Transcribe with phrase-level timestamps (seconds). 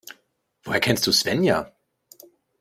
[0.63, 1.71] Woher kennst du Svenja?